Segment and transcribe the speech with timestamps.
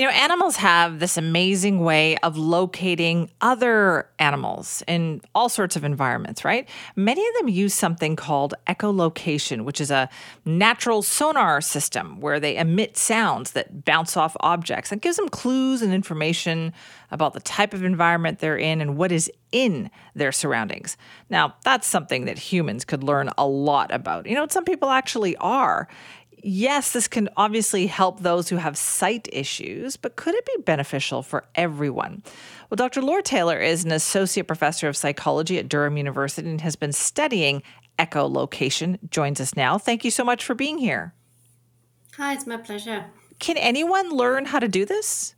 [0.00, 5.82] You know, animals have this amazing way of locating other animals in all sorts of
[5.82, 6.68] environments, right?
[6.94, 10.08] Many of them use something called echolocation, which is a
[10.44, 15.82] natural sonar system where they emit sounds that bounce off objects and gives them clues
[15.82, 16.72] and information
[17.10, 20.96] about the type of environment they're in and what is in their surroundings.
[21.28, 24.26] Now, that's something that humans could learn a lot about.
[24.26, 25.88] You know, some people actually are
[26.42, 31.22] yes, this can obviously help those who have sight issues, but could it be beneficial
[31.22, 32.22] for everyone?
[32.70, 33.02] Well, Dr.
[33.02, 37.62] Lore Thaler is an associate professor of psychology at Durham University and has been studying
[37.98, 38.98] echolocation.
[39.10, 39.78] Joins us now.
[39.78, 41.14] Thank you so much for being here.
[42.16, 43.06] Hi, it's my pleasure.
[43.38, 45.34] Can anyone learn how to do this?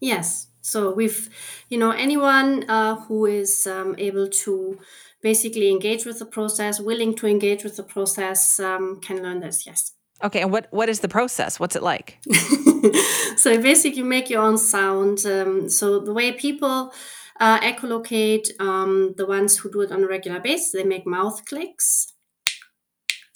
[0.00, 0.48] Yes.
[0.60, 1.28] So we've,
[1.68, 4.78] you know, anyone uh, who is um, able to
[5.22, 9.66] basically engage with the process, willing to engage with the process, um, can learn this.
[9.66, 9.92] Yes.
[10.22, 11.58] Okay, and what what is the process?
[11.58, 12.18] What's it like?
[13.36, 15.24] so basically, you make your own sound.
[15.24, 16.92] Um, so the way people
[17.40, 21.44] uh, echolocate, um, the ones who do it on a regular basis, they make mouth
[21.46, 22.12] clicks.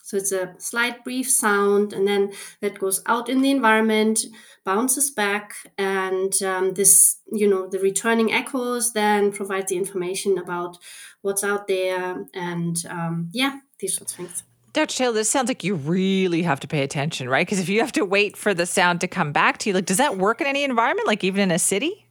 [0.03, 4.21] So it's a slight, brief sound, and then that goes out in the environment,
[4.63, 10.77] bounces back, and um, this, you know, the returning echoes then provide the information about
[11.23, 14.43] what's out there, and um, yeah, these sorts of things.
[14.75, 14.93] Dr.
[14.93, 17.47] Thaler, this sounds like you really have to pay attention, right?
[17.47, 19.87] Because if you have to wait for the sound to come back to you, like,
[19.87, 22.09] does that work in any environment, like even in a city?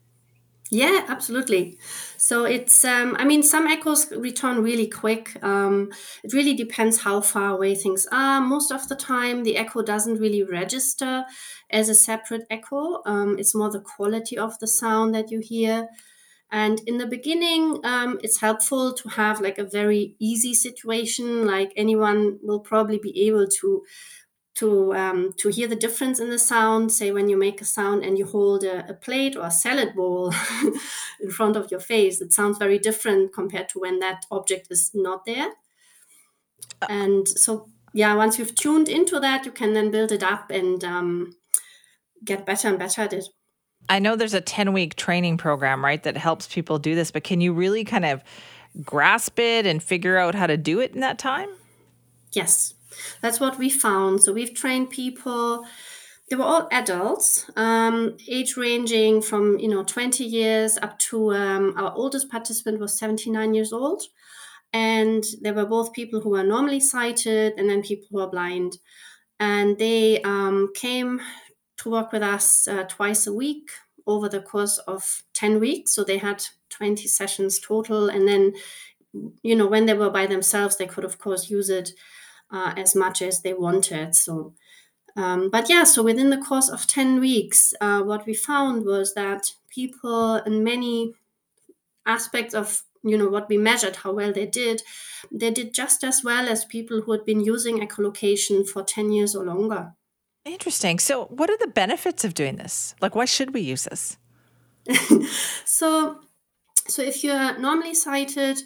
[0.71, 1.77] Yeah, absolutely.
[2.15, 5.37] So it's, um, I mean, some echoes return really quick.
[5.43, 5.91] Um,
[6.23, 8.39] it really depends how far away things are.
[8.39, 11.25] Most of the time, the echo doesn't really register
[11.69, 13.03] as a separate echo.
[13.05, 15.89] Um, it's more the quality of the sound that you hear.
[16.53, 21.47] And in the beginning, um, it's helpful to have like a very easy situation.
[21.47, 23.83] Like anyone will probably be able to
[24.57, 26.91] to um, to hear the difference in the sound.
[26.91, 29.95] Say when you make a sound and you hold a, a plate or a salad
[29.95, 30.31] bowl
[31.21, 34.91] in front of your face, it sounds very different compared to when that object is
[34.93, 35.53] not there.
[36.83, 40.51] Uh, and so, yeah, once you've tuned into that, you can then build it up
[40.51, 41.35] and um,
[42.23, 43.25] get better and better at it.
[43.89, 47.23] I know there's a 10 week training program, right, that helps people do this, but
[47.23, 48.23] can you really kind of
[48.81, 51.49] grasp it and figure out how to do it in that time?
[52.31, 52.73] Yes,
[53.21, 54.23] that's what we found.
[54.23, 55.65] So we've trained people.
[56.29, 61.73] They were all adults, um, age ranging from you know 20 years up to um,
[61.77, 64.03] our oldest participant was 79 years old,
[64.71, 68.77] and there were both people who were normally sighted and then people who are blind,
[69.39, 71.21] and they um, came
[71.83, 73.69] to work with us uh, twice a week
[74.07, 75.93] over the course of 10 weeks.
[75.93, 78.09] So they had 20 sessions total.
[78.09, 78.53] And then,
[79.43, 81.91] you know, when they were by themselves, they could, of course, use it
[82.51, 84.15] uh, as much as they wanted.
[84.15, 84.53] So,
[85.17, 89.13] um, but yeah, so within the course of 10 weeks, uh, what we found was
[89.13, 91.13] that people in many
[92.05, 94.81] aspects of you know what we measured how well they did
[95.31, 99.35] they did just as well as people who had been using echolocation for 10 years
[99.35, 99.93] or longer
[100.45, 100.99] Interesting.
[100.99, 102.95] So, what are the benefits of doing this?
[103.01, 104.17] Like, why should we use this?
[105.65, 106.19] so,
[106.87, 108.61] so if you're normally sighted,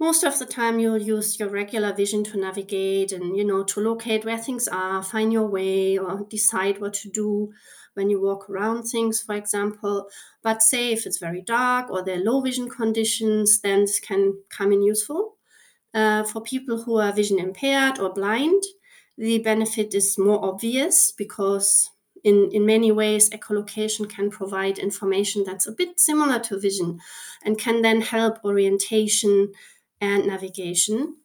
[0.00, 3.80] most of the time you'll use your regular vision to navigate and you know to
[3.80, 7.52] locate where things are, find your way, or decide what to do
[7.94, 10.08] when you walk around things, for example.
[10.42, 14.38] But say if it's very dark or there are low vision conditions, then this can
[14.48, 15.36] come in useful.
[15.92, 18.62] Uh, for people who are vision impaired or blind,
[19.18, 21.90] the benefit is more obvious because
[22.24, 27.00] in, in many ways echolocation can provide information that's a bit similar to vision
[27.44, 29.52] and can then help orientation
[30.00, 31.16] and navigation.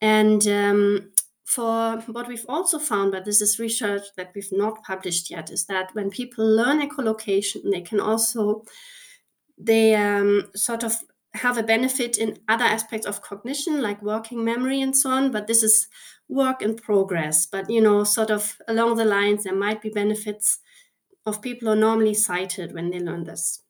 [0.00, 1.12] And um,
[1.44, 5.66] for what we've also found but this is research that we've not published yet is
[5.66, 8.64] that when people learn echolocation they can also
[9.58, 10.96] they um, sort of
[11.34, 15.46] have a benefit in other aspects of cognition like working memory and so on but
[15.46, 15.86] this is
[16.28, 17.46] work in progress.
[17.46, 20.58] But, you know, sort of along the lines, there might be benefits
[21.26, 23.60] of people who are normally sighted when they learn this.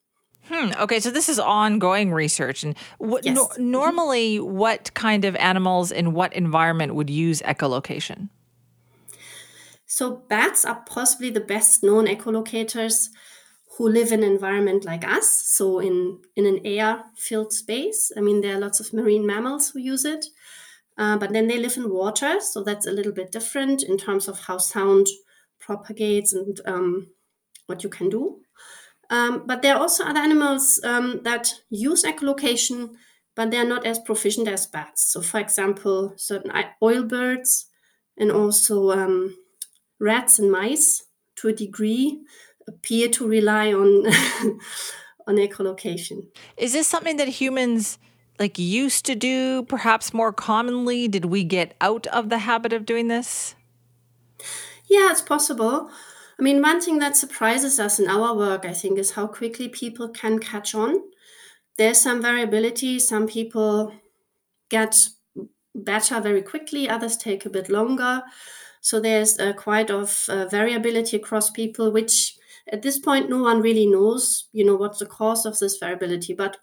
[0.49, 0.73] Hmm.
[0.79, 3.35] Okay, so this is ongoing research, and what yes.
[3.35, 8.29] no, normally, what kind of animals in what environment would use echolocation?
[9.87, 13.09] So bats are possibly the best known echolocators
[13.79, 15.31] who live in an environment like us.
[15.31, 18.12] So in in an air-filled space.
[18.15, 20.27] I mean, there are lots of marine mammals who use it.
[20.96, 24.29] Uh, but then they live in water, so that's a little bit different in terms
[24.29, 25.06] of how sound
[25.58, 27.08] propagates and um,
[27.67, 28.41] what you can do.
[29.11, 32.94] Um, but there are also other animals um, that use echolocation,
[33.35, 35.12] but they're not as proficient as bats.
[35.12, 36.52] So, for example, certain
[36.82, 37.67] oil birds
[38.17, 39.37] and also um,
[39.99, 41.05] rats and mice
[41.37, 42.20] to a degree
[42.69, 44.06] appear to rely on
[45.26, 46.26] on echolocation.
[46.56, 47.99] Is this something that humans
[48.39, 51.09] like used to do perhaps more commonly?
[51.09, 53.55] Did we get out of the habit of doing this?
[54.87, 55.91] Yeah, it's possible.
[56.39, 59.69] I mean, one thing that surprises us in our work, I think, is how quickly
[59.69, 61.01] people can catch on.
[61.77, 62.99] There's some variability.
[62.99, 63.93] Some people
[64.69, 64.97] get
[65.75, 68.23] better very quickly, others take a bit longer.
[68.81, 72.37] So there's uh, quite of uh, variability across people, which
[72.71, 76.35] at this point no one really knows, you know, what's the cause of this variability.
[76.35, 76.59] But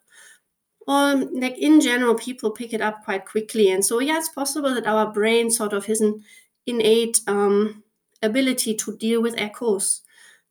[0.87, 4.73] um, like in general, people pick it up quite quickly, and so yeah, it's possible
[4.73, 6.23] that our brain sort of has an
[6.65, 7.83] innate um,
[8.23, 10.01] ability to deal with echoes.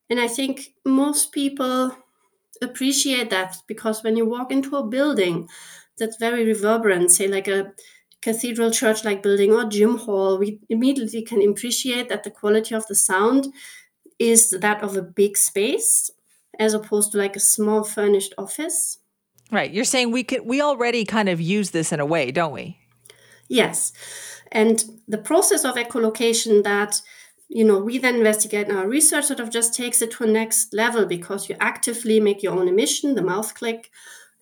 [0.08, 1.96] And I think most people
[2.62, 5.48] appreciate that because when you walk into a building
[5.98, 7.72] that's very reverberant, say like a
[8.22, 12.86] cathedral church like building or gym hall, we immediately can appreciate that the quality of
[12.86, 13.48] the sound
[14.18, 16.10] is that of a big space
[16.58, 18.99] as opposed to like a small furnished office.
[19.50, 19.72] Right.
[19.72, 22.78] You're saying we could we already kind of use this in a way, don't we?
[23.48, 23.92] Yes.
[24.52, 27.02] And the process of echolocation that
[27.50, 30.26] you know we then investigate in our research sort of just takes it to a
[30.26, 33.90] next level because you actively make your own emission the mouth click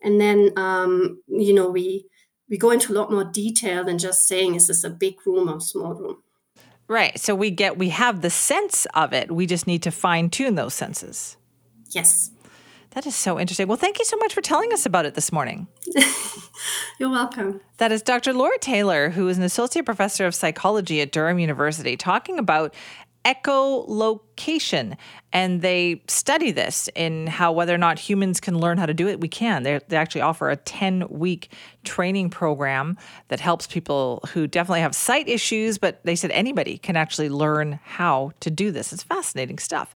[0.02, 2.04] and then um, you know we
[2.48, 5.48] we go into a lot more detail than just saying is this a big room
[5.48, 6.22] or small room
[6.86, 10.28] right so we get we have the sense of it we just need to fine
[10.28, 11.36] tune those senses
[11.90, 12.30] yes
[12.98, 13.68] that is so interesting.
[13.68, 15.68] Well, thank you so much for telling us about it this morning.
[16.98, 17.60] You're welcome.
[17.76, 18.32] That is Dr.
[18.32, 22.74] Lore Thaler, who is an associate professor of psychology at Durham University, talking about
[23.24, 24.96] echolocation.
[25.32, 29.06] And they study this in how whether or not humans can learn how to do
[29.06, 29.20] it.
[29.20, 29.62] We can.
[29.62, 31.52] They're, they actually offer a 10 week
[31.84, 32.96] training program
[33.28, 37.78] that helps people who definitely have sight issues, but they said anybody can actually learn
[37.84, 38.92] how to do this.
[38.92, 39.94] It's fascinating stuff.